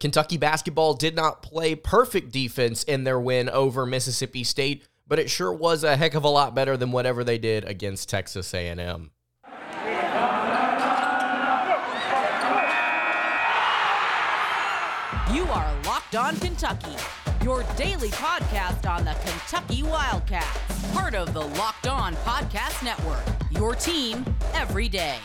[0.00, 5.30] Kentucky basketball did not play perfect defense in their win over Mississippi State, but it
[5.30, 9.10] sure was a heck of a lot better than whatever they did against Texas A&M.
[15.32, 16.94] You are Locked On Kentucky,
[17.42, 23.24] your daily podcast on the Kentucky Wildcats, part of the Locked On Podcast Network.
[23.50, 25.16] Your team every day.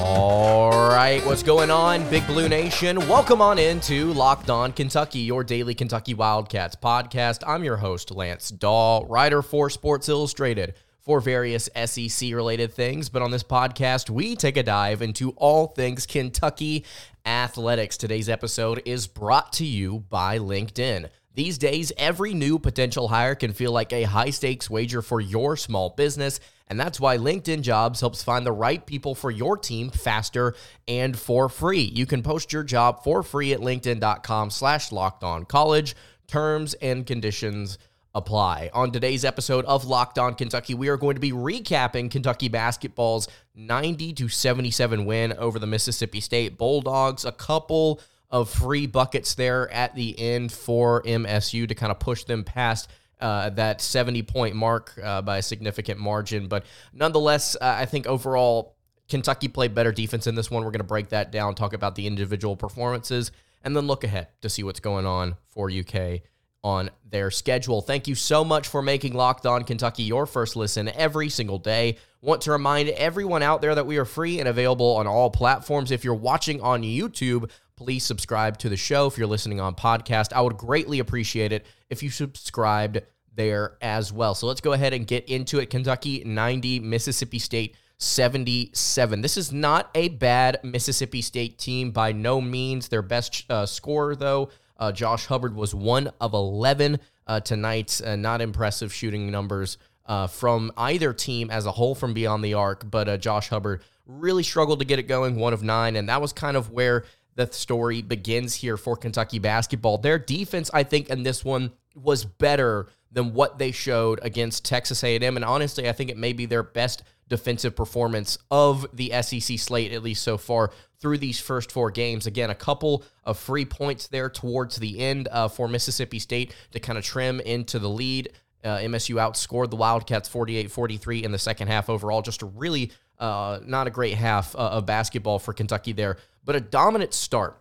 [0.00, 2.98] All right, what's going on, Big Blue Nation?
[3.08, 7.42] Welcome on into Locked On Kentucky, your daily Kentucky Wildcats podcast.
[7.44, 13.08] I'm your host, Lance Dawe, writer for Sports Illustrated for various SEC related things.
[13.08, 16.84] But on this podcast, we take a dive into all things Kentucky
[17.26, 17.96] athletics.
[17.96, 21.08] Today's episode is brought to you by LinkedIn.
[21.34, 25.56] These days, every new potential hire can feel like a high stakes wager for your
[25.56, 26.38] small business.
[26.68, 30.54] And that's why LinkedIn Jobs helps find the right people for your team faster
[30.86, 31.80] and for free.
[31.82, 35.96] You can post your job for free at linkedin.com slash locked on college.
[36.26, 37.78] Terms and conditions
[38.14, 38.70] apply.
[38.74, 43.28] On today's episode of Locked On Kentucky, we are going to be recapping Kentucky basketball's
[43.54, 47.24] 90 to 77 win over the Mississippi State Bulldogs.
[47.24, 48.00] A couple
[48.30, 52.90] of free buckets there at the end for MSU to kind of push them past
[53.20, 56.48] uh, that 70 point mark uh, by a significant margin.
[56.48, 58.76] But nonetheless, uh, I think overall,
[59.08, 60.64] Kentucky played better defense in this one.
[60.64, 64.28] We're going to break that down, talk about the individual performances, and then look ahead
[64.42, 66.20] to see what's going on for UK
[66.64, 67.80] on their schedule.
[67.80, 71.96] Thank you so much for making Locked On Kentucky your first listen every single day.
[72.20, 75.90] Want to remind everyone out there that we are free and available on all platforms.
[75.90, 79.06] If you're watching on YouTube, please subscribe to the show.
[79.06, 83.02] If you're listening on podcast, I would greatly appreciate it if you subscribed
[83.36, 84.34] there as well.
[84.34, 85.70] So let's go ahead and get into it.
[85.70, 89.20] Kentucky 90, Mississippi State 77.
[89.22, 92.88] This is not a bad Mississippi State team by no means.
[92.88, 98.00] Their best uh, scorer, though, uh, Josh Hubbard, was one of 11 uh, tonight.
[98.04, 102.54] Uh, not impressive shooting numbers uh, from either team as a whole from beyond the
[102.54, 105.94] arc, but uh, Josh Hubbard really struggled to get it going, one of nine.
[105.94, 107.04] And that was kind of where
[107.38, 109.96] the story begins here for Kentucky basketball.
[109.96, 115.04] Their defense, I think, in this one was better than what they showed against Texas
[115.04, 119.56] A&M, and honestly, I think it may be their best defensive performance of the SEC
[119.56, 122.26] slate, at least so far through these first four games.
[122.26, 126.80] Again, a couple of free points there towards the end uh, for Mississippi State to
[126.80, 128.32] kind of trim into the lead.
[128.64, 132.20] Uh, MSU outscored the Wildcats 48 43 in the second half overall.
[132.20, 136.56] Just a really uh, not a great half uh, of basketball for Kentucky there, but
[136.56, 137.60] a dominant start.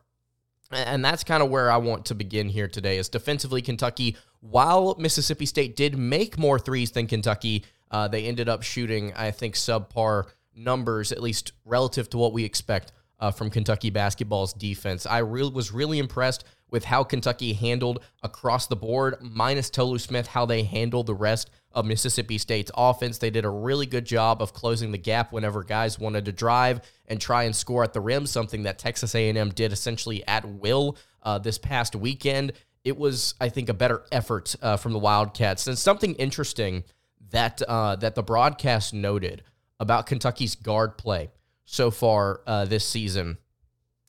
[0.72, 2.98] And that's kind of where I want to begin here today.
[2.98, 8.48] Is defensively, Kentucky, while Mississippi State did make more threes than Kentucky, uh, they ended
[8.48, 13.50] up shooting, I think, subpar numbers, at least relative to what we expect uh, from
[13.50, 15.06] Kentucky basketball's defense.
[15.06, 20.28] I re- was really impressed with how Kentucky handled across the board, minus Tolu Smith,
[20.28, 23.20] how they handled the rest of Mississippi State's offense.
[23.20, 26.82] They did a really good job of closing the gap whenever guys wanted to drive
[27.08, 30.98] and try and score at the rim, something that Texas A&M did essentially at will
[31.22, 32.54] uh, this past weekend.
[32.84, 35.68] It was, I think, a better effort uh, from the Wildcats.
[35.68, 36.84] And something interesting
[37.30, 39.44] that uh, that the broadcast noted
[39.80, 41.30] about Kentucky's guard play
[41.66, 43.38] so far uh, this season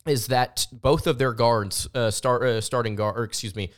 [0.06, 3.72] is that both of their guards, uh, start uh, starting guard, or excuse me,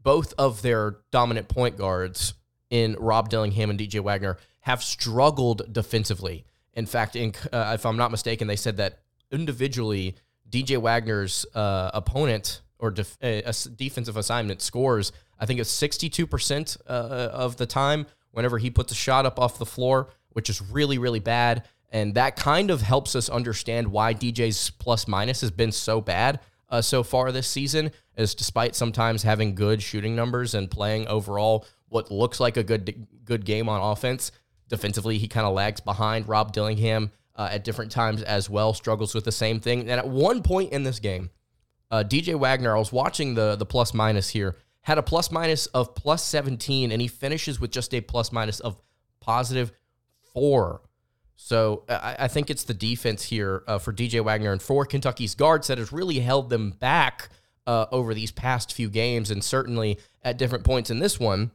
[0.00, 2.34] both of their dominant point guards
[2.74, 6.44] in Rob Dillingham and DJ Wagner have struggled defensively.
[6.72, 8.98] In fact, in, uh, if I'm not mistaken, they said that
[9.30, 10.16] individually,
[10.50, 16.90] DJ Wagner's uh, opponent or def- uh, defensive assignment scores, I think it's 62% uh,
[16.90, 20.98] of the time whenever he puts a shot up off the floor, which is really,
[20.98, 21.62] really bad.
[21.92, 26.40] And that kind of helps us understand why DJ's plus minus has been so bad
[26.70, 31.64] uh, so far this season, is despite sometimes having good shooting numbers and playing overall
[31.94, 34.32] what looks like a good good game on offense.
[34.68, 39.14] Defensively, he kind of lags behind Rob Dillingham uh, at different times as well, struggles
[39.14, 39.82] with the same thing.
[39.82, 41.30] And at one point in this game,
[41.92, 45.66] uh, DJ Wagner, I was watching the the plus minus here, had a plus minus
[45.66, 48.76] of plus 17, and he finishes with just a plus minus of
[49.20, 49.70] positive
[50.32, 50.82] four.
[51.36, 55.36] So I, I think it's the defense here uh, for DJ Wagner and for Kentucky's
[55.36, 57.28] guards that has really held them back
[57.68, 61.52] uh, over these past few games, and certainly at different points in this one.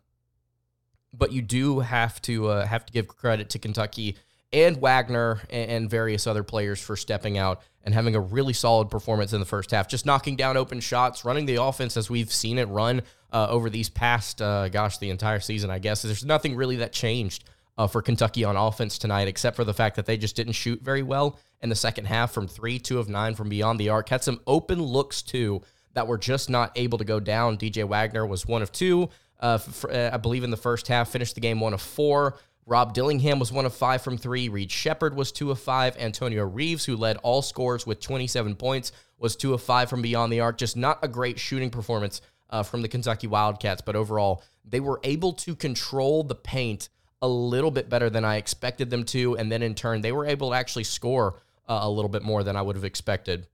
[1.14, 4.18] But you do have to uh, have to give credit to Kentucky
[4.52, 9.32] and Wagner and various other players for stepping out and having a really solid performance
[9.34, 12.58] in the first half, just knocking down open shots, running the offense as we've seen
[12.58, 13.02] it run
[13.32, 15.70] uh, over these past, uh, gosh, the entire season.
[15.70, 17.46] I guess there's nothing really that changed
[17.78, 20.82] uh, for Kentucky on offense tonight, except for the fact that they just didn't shoot
[20.82, 24.10] very well in the second half from three, two of nine from beyond the arc.
[24.10, 25.62] Had some open looks too
[25.94, 27.58] that were just not able to go down.
[27.58, 29.10] DJ Wagner was one of two,
[29.40, 29.60] uh,
[29.90, 32.38] uh, I believe, in the first half, finished the game one of four.
[32.66, 34.48] Rob Dillingham was one of five from three.
[34.48, 35.98] Reed Sheppard was two of five.
[35.98, 40.32] Antonio Reeves, who led all scores with 27 points, was two of five from beyond
[40.32, 40.58] the arc.
[40.58, 45.00] Just not a great shooting performance uh, from the Kentucky Wildcats, but overall, they were
[45.04, 46.90] able to control the paint
[47.22, 49.36] a little bit better than I expected them to.
[49.38, 52.44] And then in turn, they were able to actually score uh, a little bit more
[52.44, 53.48] than I would have expected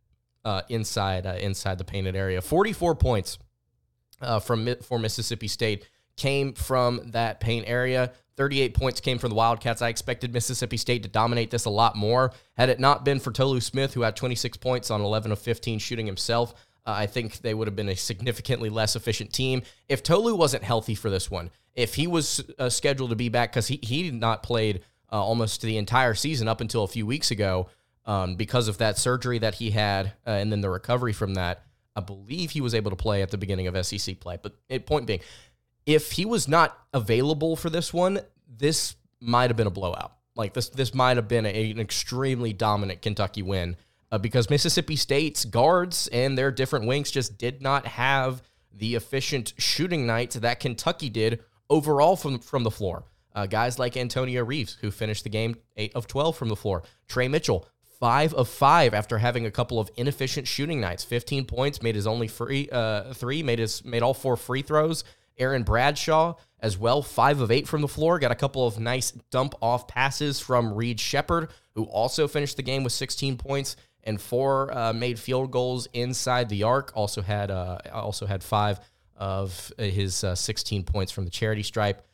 [0.44, 2.42] uh, inside uh, inside the painted area.
[2.42, 3.40] 44 points
[4.22, 8.12] uh, from for Mississippi State came from that paint area.
[8.38, 9.82] 38 points came from the Wildcats.
[9.82, 12.34] I expected Mississippi State to dominate this a lot more.
[12.54, 15.80] Had it not been for Tolu Smith, who had 26 points on 11 of 15
[15.80, 16.54] shooting himself,
[16.86, 19.64] uh, I think they would have been a significantly less efficient team.
[19.88, 23.52] If Tolu wasn't healthy for this one, if he was uh, scheduled to be back,
[23.52, 24.82] because he, he not played
[25.12, 27.68] uh, almost the entire season up until a few weeks ago
[28.06, 31.64] um, because of that surgery that he had uh, and then the recovery from that,
[31.96, 34.38] I believe he was able to play at the beginning of SEC play.
[34.42, 35.22] But it, point being,
[35.86, 40.14] if he was not available for this one, this might have been a blowout.
[40.36, 43.78] Like this, this might have been a, an extremely dominant Kentucky win
[44.12, 48.42] uh, because Mississippi State's guards and their different wings just did not have
[48.74, 53.06] the efficient shooting nights that Kentucky did overall from from the floor.
[53.34, 56.84] Uh, guys like Antonio Reeves, who finished the game eight of twelve from the floor.
[57.08, 57.68] Tre Mitchell,
[58.00, 61.04] five of five after having a couple of inefficient shooting nights.
[61.04, 65.04] Fifteen points, made his only free uh, three, made his made all four free throws.
[65.38, 68.20] Aaron Bradshaw as well, five of eight from the floor.
[68.20, 72.64] Got a couple of nice dump off passes from Reed Sheppard, who also finished the
[72.64, 73.76] game with 16 points
[74.06, 76.92] and four uh, made field goals inside the arc.
[76.96, 78.80] Also had uh, also had five
[79.18, 82.06] of his uh, 16 points from the charity stripe.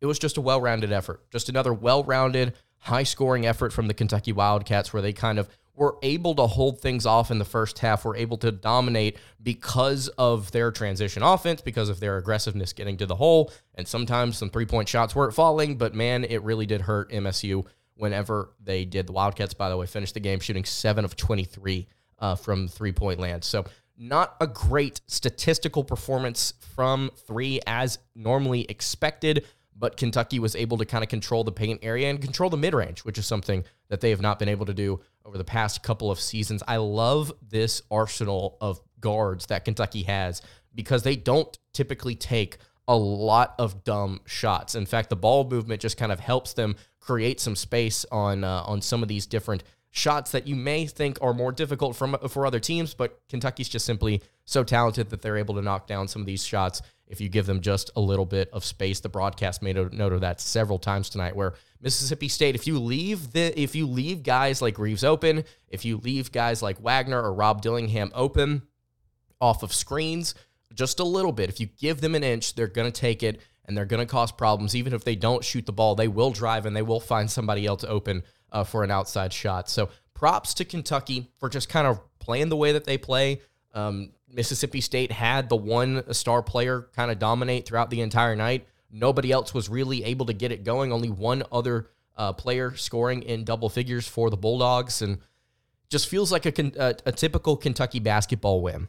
[0.00, 1.28] It was just a well-rounded effort.
[1.30, 6.34] Just another well-rounded, high-scoring effort from the Kentucky Wildcats, where they kind of were able
[6.34, 10.70] to hold things off in the first half, were able to dominate because of their
[10.70, 15.14] transition offense, because of their aggressiveness getting to the hole, and sometimes some three-point shots
[15.14, 15.78] weren't falling.
[15.78, 19.06] But man, it really did hurt MSU whenever they did.
[19.06, 21.86] The Wildcats, by the way, finished the game shooting seven of 23
[22.18, 23.44] uh, from three point land.
[23.44, 23.64] So,
[23.96, 29.44] not a great statistical performance from three as normally expected,
[29.80, 32.74] but Kentucky was able to kind of control the paint area and control the mid
[32.74, 35.82] range, which is something that they have not been able to do over the past
[35.82, 36.62] couple of seasons.
[36.68, 40.42] I love this arsenal of guards that Kentucky has
[40.74, 44.74] because they don't typically take a lot of dumb shots.
[44.74, 48.62] In fact, the ball movement just kind of helps them create some space on uh,
[48.66, 52.46] on some of these different shots that you may think are more difficult from for
[52.46, 56.22] other teams, but Kentucky's just simply so talented that they're able to knock down some
[56.22, 59.00] of these shots if you give them just a little bit of space.
[59.00, 62.78] The broadcast made a note of that several times tonight where Mississippi State if you
[62.78, 67.20] leave the if you leave guys like Reeves open, if you leave guys like Wagner
[67.20, 68.62] or Rob Dillingham open
[69.40, 70.34] off of screens
[70.74, 73.40] just a little bit, if you give them an inch, they're going to take it
[73.64, 74.74] and they're going to cause problems.
[74.74, 77.66] Even if they don't shoot the ball, they will drive and they will find somebody
[77.66, 78.22] else open
[78.52, 79.68] uh, for an outside shot.
[79.68, 83.40] So props to Kentucky for just kind of playing the way that they play.
[83.72, 88.66] Um, Mississippi State had the one star player kind of dominate throughout the entire night.
[88.90, 90.92] Nobody else was really able to get it going.
[90.92, 95.18] Only one other uh, player scoring in double figures for the Bulldogs, and
[95.88, 98.88] just feels like a, a, a typical Kentucky basketball win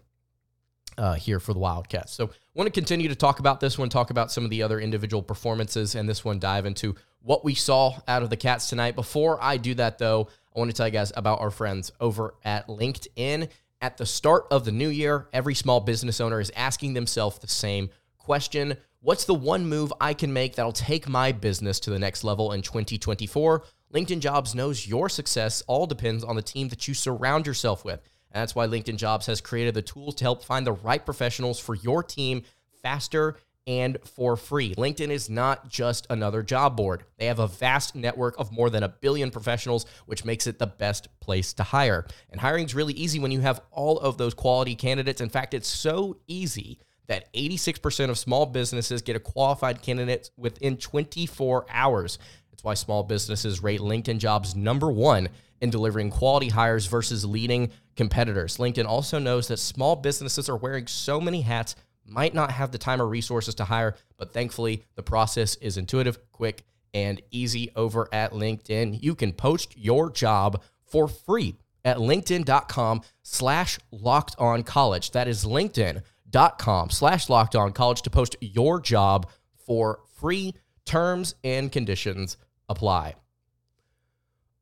[0.97, 2.13] uh, here for the Wildcats.
[2.13, 4.79] So, want to continue to talk about this one, talk about some of the other
[4.79, 8.95] individual performances, and this one dive into what we saw out of the Cats tonight.
[8.95, 12.33] Before I do that, though, I want to tell you guys about our friends over
[12.43, 13.47] at LinkedIn.
[13.83, 17.47] At the start of the new year, every small business owner is asking themselves the
[17.47, 21.97] same question What's the one move I can make that'll take my business to the
[21.97, 23.63] next level in 2024?
[23.91, 27.99] LinkedIn Jobs knows your success all depends on the team that you surround yourself with.
[28.31, 31.59] And that's why LinkedIn Jobs has created the tools to help find the right professionals
[31.59, 32.43] for your team
[32.83, 33.37] faster
[33.67, 34.73] and for free.
[34.75, 37.03] LinkedIn is not just another job board.
[37.17, 40.67] They have a vast network of more than a billion professionals, which makes it the
[40.67, 42.05] best place to hire.
[42.31, 45.21] And hiring is really easy when you have all of those quality candidates.
[45.21, 50.77] In fact, it's so easy that 86% of small businesses get a qualified candidate within
[50.77, 52.17] 24 hours.
[52.53, 55.29] It's why small businesses rate LinkedIn jobs number one
[55.61, 58.57] in delivering quality hires versus leading competitors.
[58.57, 62.77] LinkedIn also knows that small businesses are wearing so many hats, might not have the
[62.77, 68.09] time or resources to hire, but thankfully the process is intuitive, quick, and easy over
[68.11, 69.01] at LinkedIn.
[69.01, 71.55] You can post your job for free
[71.85, 75.11] at linkedin.com slash locked on college.
[75.11, 79.29] That is linkedin.com slash locked on college to post your job
[79.65, 80.55] for free
[80.85, 83.15] Terms and conditions apply.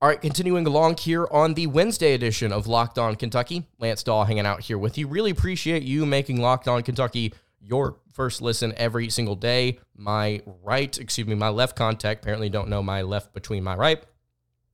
[0.01, 3.67] All right, continuing along here on the Wednesday edition of Locked On Kentucky.
[3.79, 5.09] Lance Dawe hanging out here with you.
[5.09, 9.77] Really appreciate you making Locked On Kentucky your first listen every single day.
[9.97, 14.01] My right, excuse me, my left contact, apparently don't know my left between my right.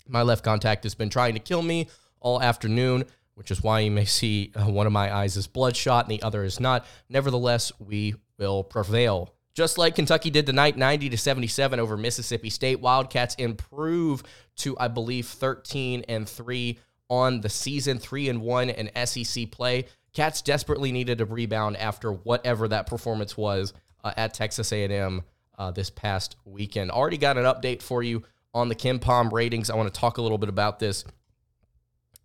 [0.08, 1.88] My left contact has been trying to kill me
[2.20, 6.06] all afternoon, which is why you may see uh, one of my eyes is bloodshot
[6.06, 6.86] and the other is not.
[7.10, 12.82] Nevertheless, we will prevail just like Kentucky did tonight, 90 to 77 over Mississippi State.
[12.82, 14.22] Wildcats improve
[14.58, 16.78] to, I believe, 13 and 3
[17.10, 19.86] on the season, 3 and 1 in SEC play.
[20.14, 25.24] Cats desperately needed a rebound after whatever that performance was uh, at Texas A&M
[25.58, 26.92] uh, this past weekend.
[26.92, 29.70] Already got an update for you on the KenPom ratings.
[29.70, 31.06] I want to talk a little bit about this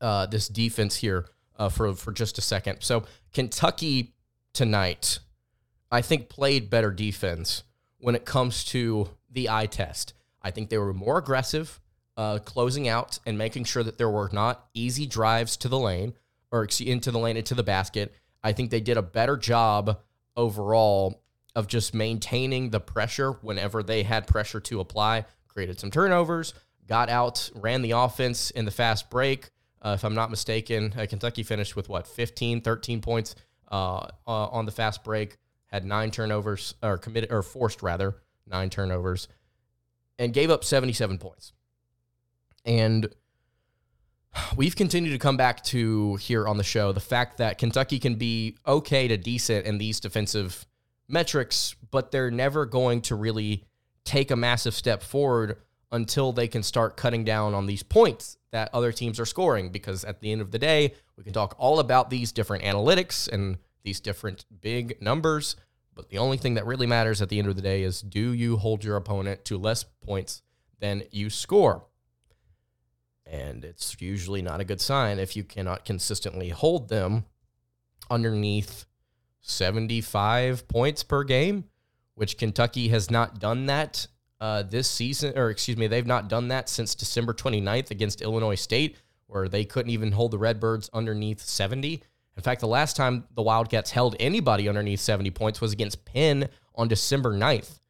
[0.00, 1.26] uh, this defense here
[1.58, 2.78] uh, for for just a second.
[2.80, 4.14] So Kentucky
[4.54, 5.18] tonight
[5.90, 7.64] I think, played better defense
[7.98, 10.14] when it comes to the eye test.
[10.42, 11.80] I think they were more aggressive,
[12.16, 16.14] uh, closing out and making sure that there were not easy drives to the lane
[16.50, 18.14] or into the lane, into the basket.
[18.42, 20.00] I think they did a better job
[20.36, 21.22] overall
[21.54, 26.54] of just maintaining the pressure whenever they had pressure to apply, created some turnovers,
[26.86, 29.50] got out, ran the offense in the fast break.
[29.82, 33.34] Uh, if I'm not mistaken, uh, Kentucky finished with what, 15, 13 points
[33.70, 35.38] uh, uh on the fast break
[35.70, 39.28] had nine turnovers or committed or forced rather nine turnovers,
[40.18, 41.52] and gave up 77 points.
[42.64, 43.08] And
[44.56, 48.16] we've continued to come back to here on the show the fact that Kentucky can
[48.16, 50.66] be okay to decent in these defensive
[51.08, 53.64] metrics, but they're never going to really
[54.04, 55.58] take a massive step forward
[55.92, 59.70] until they can start cutting down on these points that other teams are scoring.
[59.70, 63.28] Because at the end of the day, we can talk all about these different analytics
[63.28, 65.56] and these different big numbers.
[65.94, 68.32] But the only thing that really matters at the end of the day is do
[68.32, 70.42] you hold your opponent to less points
[70.78, 71.84] than you score?
[73.26, 77.24] And it's usually not a good sign if you cannot consistently hold them
[78.10, 78.86] underneath
[79.42, 81.64] 75 points per game,
[82.14, 84.06] which Kentucky has not done that
[84.40, 88.54] uh, this season, or excuse me, they've not done that since December 29th against Illinois
[88.54, 88.96] State,
[89.26, 92.02] where they couldn't even hold the Redbirds underneath 70.
[92.36, 96.48] In fact, the last time the Wildcats held anybody underneath 70 points was against Penn
[96.74, 97.80] on December 9th.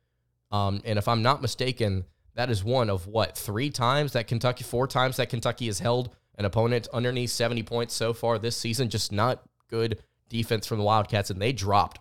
[0.50, 2.04] Um, and if I'm not mistaken,
[2.34, 6.10] that is one of what, three times that Kentucky, four times that Kentucky has held
[6.36, 8.88] an opponent underneath 70 points so far this season.
[8.88, 11.30] Just not good defense from the Wildcats.
[11.30, 12.00] And they dropped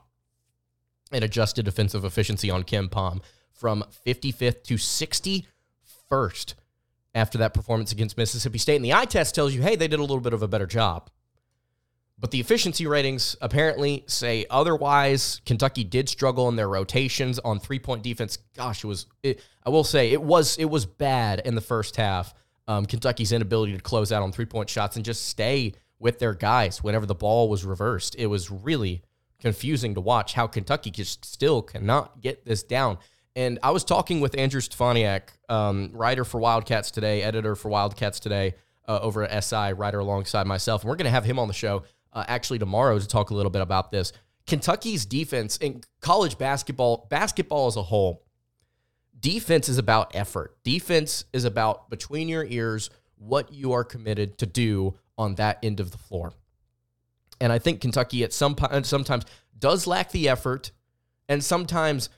[1.11, 6.53] an adjusted defensive efficiency on KenPom from 55th to 61st
[7.13, 8.77] after that performance against Mississippi State.
[8.77, 10.67] And the eye test tells you, hey, they did a little bit of a better
[10.67, 11.09] job.
[12.19, 15.39] But the efficiency ratings apparently say otherwise.
[15.45, 18.37] Kentucky did struggle in their rotations on three point defense.
[18.55, 19.05] Gosh, it was.
[19.23, 22.33] It, I will say it was it was bad in the first half.
[22.67, 26.33] Um, Kentucky's inability to close out on three point shots and just stay with their
[26.33, 28.15] guys whenever the ball was reversed.
[28.17, 29.01] It was really
[29.39, 32.97] confusing to watch how Kentucky just still cannot get this down.
[33.35, 38.19] And I was talking with Andrew Stefaniak, um, writer for Wildcats Today, editor for Wildcats
[38.19, 38.55] Today
[38.87, 40.81] uh, over at SI, writer alongside myself.
[40.81, 41.83] And we're going to have him on the show
[42.13, 44.13] uh, actually tomorrow to talk a little bit about this.
[44.47, 48.23] Kentucky's defense in college basketball, basketball as a whole,
[49.19, 50.57] defense is about effort.
[50.63, 55.79] Defense is about between your ears what you are committed to do on that end
[55.79, 56.33] of the floor.
[57.41, 59.25] And I think Kentucky at some point sometimes
[59.57, 60.71] does lack the effort
[61.27, 62.09] and sometimes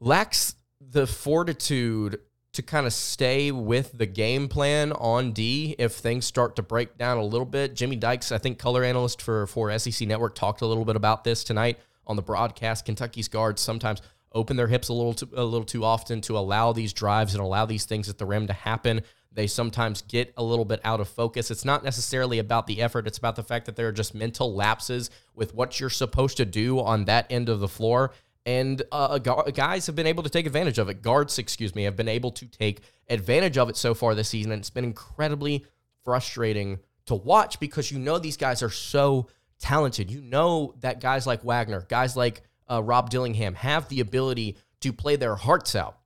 [0.00, 2.20] lacks the fortitude
[2.56, 6.96] to kind of stay with the game plan on D if things start to break
[6.96, 7.74] down a little bit.
[7.74, 11.22] Jimmy Dykes, I think color analyst for for SEC Network, talked a little bit about
[11.22, 12.86] this tonight on the broadcast.
[12.86, 14.00] Kentucky's guards sometimes
[14.32, 17.42] open their hips a little too, a little too often to allow these drives and
[17.42, 19.02] allow these things at the rim to happen.
[19.32, 21.50] They sometimes get a little bit out of focus.
[21.50, 24.54] It's not necessarily about the effort, it's about the fact that there are just mental
[24.54, 28.12] lapses with what you're supposed to do on that end of the floor
[28.46, 31.02] and uh, guys have been able to take advantage of it.
[31.02, 34.52] Guards, excuse me, have been able to take advantage of it so far this season,
[34.52, 35.66] and it's been incredibly
[36.04, 39.26] frustrating to watch because you know these guys are so
[39.58, 40.10] talented.
[40.12, 44.92] You know that guys like Wagner, guys like uh, Rob Dillingham have the ability to
[44.92, 45.98] play their hearts out.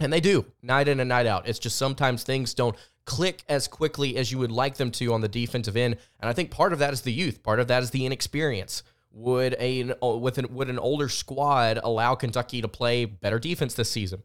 [0.00, 1.48] And they do, night in and night out.
[1.48, 5.20] It's just sometimes things don't click as quickly as you would like them to on
[5.20, 5.98] the defensive end.
[6.18, 8.82] And I think part of that is the youth, part of that is the inexperience.
[9.16, 13.90] Would a with an would an older squad allow Kentucky to play better defense this
[13.90, 14.22] season?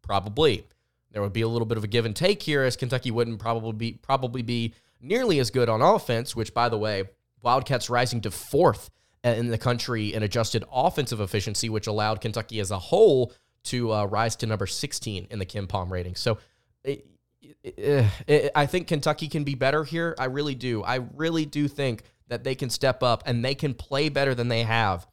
[0.00, 0.64] Probably.
[1.10, 3.40] There would be a little bit of a give and take here, as Kentucky wouldn't
[3.40, 6.36] probably be probably be nearly as good on offense.
[6.36, 7.04] Which, by the way,
[7.42, 8.90] Wildcats rising to fourth
[9.24, 13.32] uh, in the country in adjusted offensive efficiency, which allowed Kentucky as a whole
[13.64, 16.14] to uh, rise to number 16 in the KenPom rating.
[16.14, 16.38] So
[16.84, 17.06] it,
[17.62, 20.14] it, it, I think Kentucky can be better here.
[20.18, 20.82] I really do.
[20.82, 22.02] I really do think
[22.32, 25.06] that they can step up and they can play better than they have.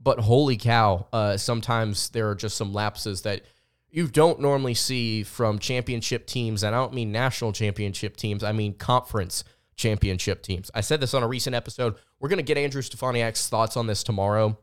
[0.00, 3.42] But holy cow, uh, sometimes there are just some lapses that
[3.90, 6.62] you don't normally see from championship teams.
[6.62, 9.44] And I don't mean national championship teams, I mean conference
[9.76, 10.70] championship teams.
[10.74, 11.94] I said this on a recent episode.
[12.20, 14.58] We're going to get Andrew Stefaniak's thoughts on this tomorrow.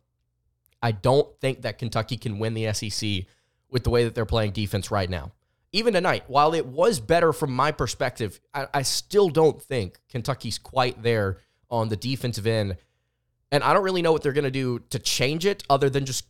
[0.81, 3.25] I don't think that Kentucky can win the SEC
[3.69, 5.31] with the way that they're playing defense right now.
[5.71, 10.57] Even tonight, while it was better from my perspective, I, I still don't think Kentucky's
[10.57, 12.77] quite there on the defensive end.
[13.51, 16.05] And I don't really know what they're going to do to change it other than
[16.05, 16.25] just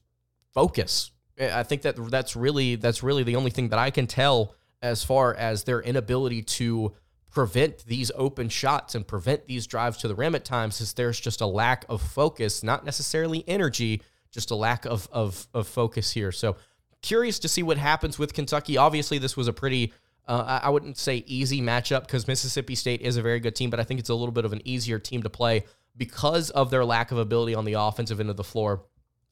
[0.53, 1.11] focus.
[1.37, 4.53] Eh, I think that that's really that's really the only thing that I can tell
[4.81, 6.93] as far as their inability to
[7.31, 11.19] prevent these open shots and prevent these drives to the rim at times is there's
[11.19, 14.01] just a lack of focus, not necessarily energy,
[14.31, 16.31] just a lack of of, of focus here.
[16.31, 16.55] So
[17.01, 18.77] curious to see what happens with Kentucky.
[18.77, 19.93] Obviously, this was a pretty
[20.27, 23.79] uh, I wouldn't say easy matchup because Mississippi State is a very good team, but
[23.79, 25.65] I think it's a little bit of an easier team to play
[25.95, 28.83] because of their lack of ability on the offensive end of the floor.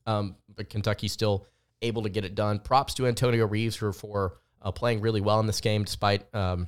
[0.05, 1.47] Um, but Kentucky still
[1.81, 2.59] able to get it done.
[2.59, 6.67] Props to Antonio Reeves for, for uh, playing really well in this game, despite um,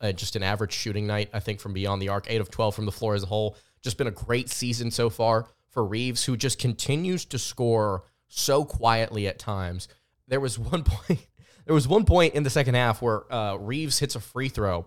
[0.00, 2.26] uh, just an average shooting night, I think, from beyond the arc.
[2.28, 3.56] Eight of 12 from the floor as a whole.
[3.82, 8.64] Just been a great season so far for Reeves, who just continues to score so
[8.64, 9.88] quietly at times.
[10.28, 11.26] There was one point
[11.70, 14.86] there was one point in the second half where uh, Reeves hits a free throw,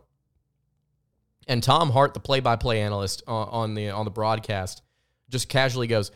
[1.48, 4.82] and Tom Hart, the play-by-play analyst on, on the on the broadcast,
[5.30, 6.12] just casually goes,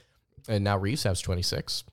[0.50, 1.86] "And now Reeves has 26."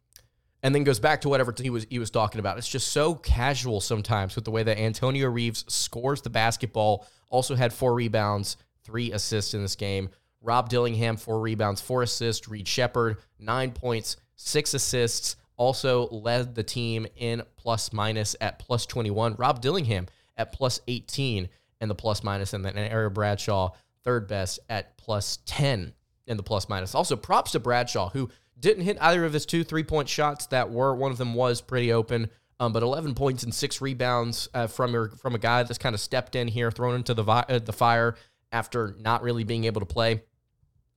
[0.64, 2.58] and then goes back to whatever he was he was talking about.
[2.58, 7.06] It's just so casual sometimes with the way that Antonio Reeves scores the basketball.
[7.30, 10.08] Also had four rebounds, three assists in this game.
[10.42, 12.48] Rob Dillingham four rebounds, four assists.
[12.48, 18.86] Reed Sheppard nine points, six assists also led the team in plus minus at plus
[18.86, 19.36] 21.
[19.36, 20.06] Rob Dillingham
[20.36, 21.48] at plus 18
[21.80, 23.70] in the plus minus, and then Eric Bradshaw,
[24.02, 25.92] third best at plus 10
[26.26, 26.94] in the plus minus.
[26.94, 30.70] Also, props to Bradshaw, who didn't hit either of his two three point shots that
[30.70, 32.30] were, one of them was pretty open.
[32.60, 35.92] Um, but 11 points and six rebounds uh, from your, from a guy that's kind
[35.92, 38.14] of stepped in here, thrown into the vi- uh, the fire
[38.52, 40.22] after not really being able to play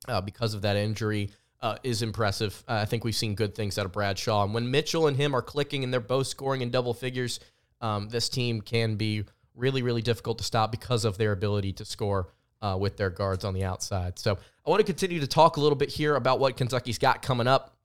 [0.08, 2.63] uh, because of that injury uh, is impressive.
[2.67, 4.43] Uh, I think we've seen good things out of Bradshaw.
[4.43, 7.39] And when Mitchell and him are clicking and they're both scoring in double figures,
[7.82, 9.24] um, this team can be
[9.56, 12.30] really, really difficult to stop because of their ability to score
[12.62, 14.20] uh, with their guards on the outside.
[14.20, 17.22] So I want to continue to talk a little bit here about what Kentucky's got
[17.22, 17.76] coming up.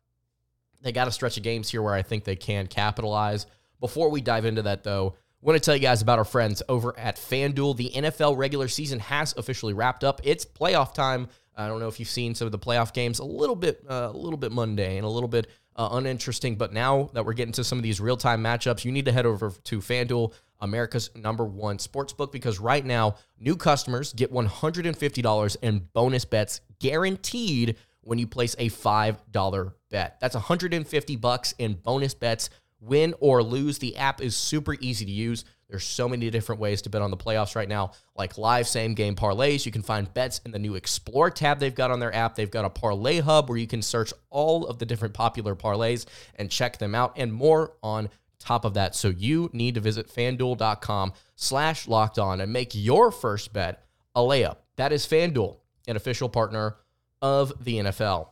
[0.82, 3.46] They got a stretch of games here where I think they can capitalize.
[3.80, 6.98] Before we dive into that, though, want to tell you guys about our friends over
[6.98, 7.76] at FanDuel.
[7.76, 10.20] The NFL regular season has officially wrapped up.
[10.24, 13.24] It's playoff time I don't know if you've seen some of the playoff games, a
[13.24, 16.56] little bit, uh, a little bit mundane, a little bit uh, uninteresting.
[16.56, 19.12] But now that we're getting to some of these real time matchups, you need to
[19.12, 24.32] head over to FanDuel, America's number one sports book, because right now new customers get
[24.32, 30.18] $150 in bonus bets guaranteed when you place a $5 bet.
[30.20, 32.50] That's 150 bucks in bonus bets,
[32.82, 33.78] win or lose.
[33.78, 35.44] The app is super easy to use.
[35.68, 38.92] There's so many different ways to bet on the playoffs right now, like live same
[38.92, 39.64] game parlays.
[39.64, 42.34] You can find bets in the new Explore tab they've got on their app.
[42.34, 46.04] They've got a parlay hub where you can search all of the different popular parlays
[46.36, 48.94] and check them out, and more on top of that.
[48.94, 53.82] So you need to visit fanduel.com slash locked on and make your first bet
[54.14, 54.56] a layup.
[54.76, 55.56] That is FanDuel,
[55.88, 56.76] an official partner
[57.22, 58.28] of the NFL.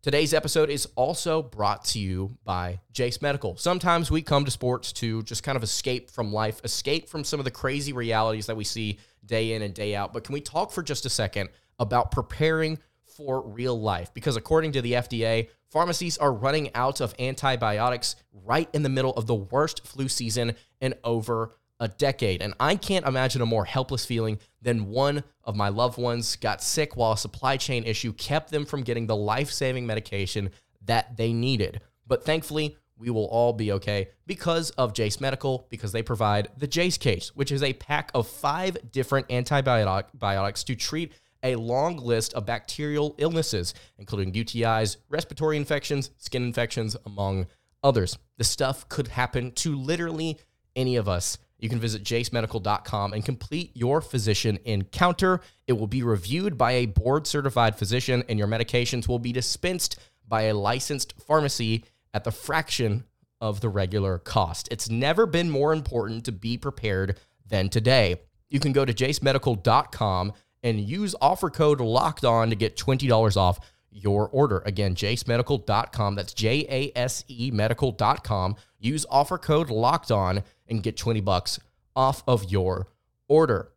[0.00, 3.56] Today's episode is also brought to you by Jase Medical.
[3.56, 7.40] Sometimes we come to sports to just kind of escape from life, escape from some
[7.40, 10.12] of the crazy realities that we see day in and day out.
[10.12, 11.48] But can we talk for just a second
[11.80, 12.78] about preparing
[13.16, 14.14] for real life?
[14.14, 19.14] Because according to the FDA, pharmacies are running out of antibiotics right in the middle
[19.14, 22.42] of the worst flu season in over a decade.
[22.42, 26.62] And I can't imagine a more helpless feeling than one of my loved ones got
[26.62, 30.50] sick while a supply chain issue kept them from getting the life saving medication
[30.84, 31.80] that they needed.
[32.06, 36.66] But thankfully, we will all be okay because of Jase Medical, because they provide the
[36.66, 41.12] Jase Case, which is a pack of five different antibiotics to treat
[41.44, 47.46] a long list of bacterial illnesses, including UTIs, respiratory infections, skin infections, among
[47.84, 48.18] others.
[48.36, 50.36] This stuff could happen to literally
[50.74, 55.40] any of us you can visit jasemedical.com and complete your physician encounter.
[55.66, 59.98] It will be reviewed by a board certified physician, and your medications will be dispensed
[60.26, 63.04] by a licensed pharmacy at the fraction
[63.40, 64.68] of the regular cost.
[64.70, 68.16] It's never been more important to be prepared than today.
[68.50, 73.60] You can go to jasemedical.com and use offer code locked on to get $20 off
[73.90, 74.62] your order.
[74.64, 76.14] Again, jasemedical.com.
[76.14, 78.56] That's J A S E medical.com.
[78.78, 81.58] Use offer code locked on and get 20 bucks
[81.96, 82.88] off of your
[83.28, 83.70] order.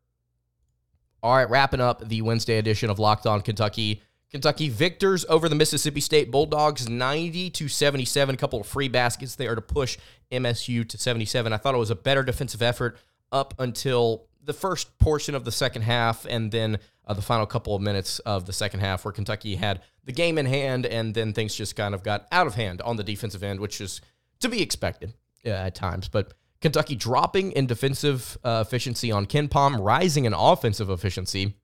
[1.24, 4.02] All right, wrapping up the Wednesday edition of Locked On Kentucky.
[4.32, 8.34] Kentucky victors over the Mississippi State Bulldogs 90 to 77.
[8.34, 9.98] A couple of free baskets there to push
[10.32, 11.52] MSU to 77.
[11.52, 12.98] I thought it was a better defensive effort
[13.32, 17.76] up until the first portion of the second half and then uh, the final couple
[17.76, 21.34] of minutes of the second half where Kentucky had the game in hand and then
[21.34, 24.02] things just kind of got out of hand on the defensive end, which is
[24.40, 25.14] to be expected
[25.46, 26.08] uh, at times.
[26.08, 31.56] But Kentucky dropping in defensive uh, efficiency on KenPom, rising in offensive efficiency.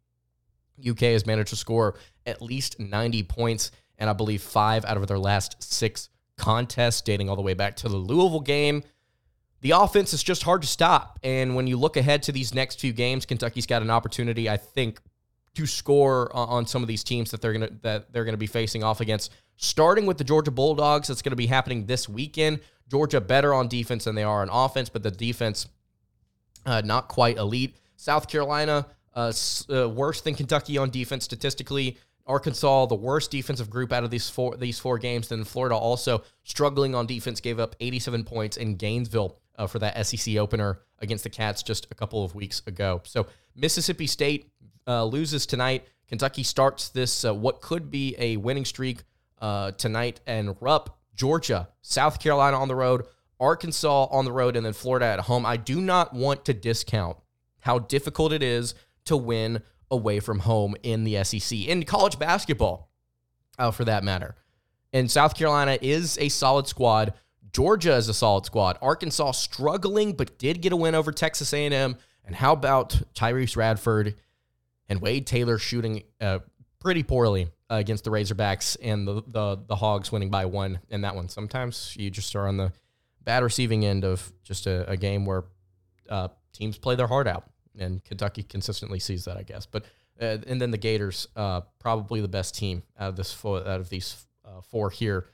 [0.87, 5.07] UK has managed to score at least 90 points, and I believe five out of
[5.07, 8.83] their last six contests, dating all the way back to the Louisville game.
[9.61, 11.19] The offense is just hard to stop.
[11.23, 14.57] And when you look ahead to these next few games, Kentucky's got an opportunity, I
[14.57, 14.99] think,
[15.55, 18.83] to score on some of these teams that they're gonna that they're gonna be facing
[18.83, 19.31] off against.
[19.55, 22.59] Starting with the Georgia Bulldogs, that's gonna be happening this weekend.
[22.89, 25.67] Georgia better on defense than they are on offense, but the defense
[26.65, 27.75] uh, not quite elite.
[27.95, 29.33] South Carolina uh,
[29.73, 31.97] uh, worse than Kentucky on defense statistically.
[32.27, 35.29] Arkansas, the worst defensive group out of these four these four games.
[35.29, 40.05] Then Florida also struggling on defense, gave up 87 points in Gainesville uh, for that
[40.05, 43.01] SEC opener against the Cats just a couple of weeks ago.
[43.05, 44.51] So Mississippi State
[44.85, 45.87] uh, loses tonight.
[46.07, 49.03] Kentucky starts this uh, what could be a winning streak
[49.39, 53.05] uh, tonight, and Rupp, Georgia, South Carolina on the road,
[53.39, 55.45] Arkansas on the road, and then Florida at home.
[55.45, 57.17] I do not want to discount
[57.59, 58.75] how difficult it is
[59.05, 62.91] to win away from home in the SEC in college basketball,
[63.59, 64.35] uh, for that matter.
[64.93, 67.13] And South Carolina is a solid squad.
[67.51, 68.77] Georgia is a solid squad.
[68.81, 71.97] Arkansas struggling, but did get a win over Texas A&M.
[72.25, 74.15] And how about Tyrece Radford
[74.87, 76.39] and Wade Taylor shooting uh,
[76.79, 81.01] pretty poorly uh, against the Razorbacks and the, the the Hogs winning by one in
[81.01, 81.29] that one.
[81.29, 82.71] Sometimes you just are on the
[83.23, 85.43] bad receiving end of just a, a game where
[86.09, 89.65] uh, teams play their heart out, and Kentucky consistently sees that, I guess.
[89.65, 89.83] But
[90.19, 93.79] uh, and then the Gators, uh, probably the best team out of this four, out
[93.79, 95.27] of these uh, four here,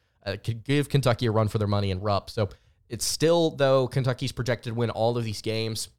[0.43, 2.29] could give Kentucky a run for their money and Rupp.
[2.29, 2.49] So
[2.89, 5.89] it's still though Kentucky's projected to win all of these games.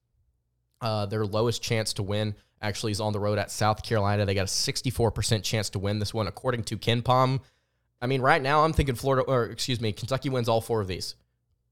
[0.82, 4.24] their lowest chance to win actually is on the road at South Carolina.
[4.24, 7.40] They got a 64% chance to win this one, according to KenPom.
[8.00, 10.88] I mean, right now I'm thinking Florida, or excuse me, Kentucky wins all four of
[10.88, 11.14] these.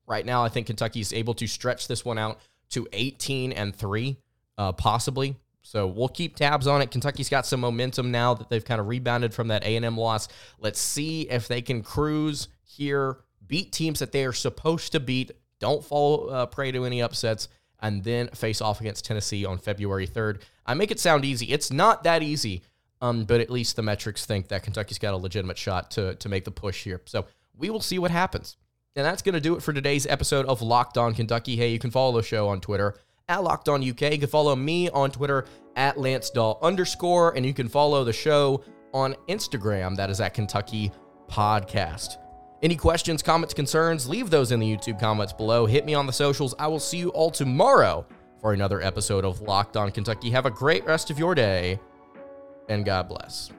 [0.07, 2.39] Right now, I think Kentucky is able to stretch this one out
[2.71, 4.19] to 18 and three,
[4.59, 5.37] uh, possibly.
[5.63, 6.91] So we'll keep tabs on it.
[6.91, 10.29] Kentucky's got some momentum now that they've kind of rebounded from that A&M loss.
[10.59, 15.31] Let's see if they can cruise here, beat teams that they are supposed to beat.
[15.61, 17.49] Don't fall uh, prey to any upsets
[17.83, 20.43] and then face off against Tennessee on February 3rd.
[20.65, 21.47] I make it sound easy.
[21.47, 22.63] It's not that easy,
[23.01, 26.29] um, but at least the metrics think that Kentucky's got a legitimate shot to, to
[26.29, 27.03] make the push here.
[27.05, 28.57] So we will see what happens.
[28.95, 31.57] And that's going to do it for today's episode of Locked On Kentucky.
[31.57, 32.95] Hey, you can follow the show on Twitter
[33.29, 34.13] at Locked On UK.
[34.13, 38.63] You can follow me on Twitter at Lance underscore, and you can follow the show
[38.93, 39.97] on Instagram.
[39.97, 40.93] That is at Kentucky
[41.29, 42.22] Podcast.
[42.63, 45.67] Any questions, comments, concerns, leave those in the YouTube comments below.
[45.67, 46.55] Hit me on the socials.
[46.61, 48.07] I will see you all tomorrow
[48.41, 50.31] for another episode of Locked On Kentucky.
[50.31, 51.81] Have a great rest of your day,
[52.69, 53.51] and God bless.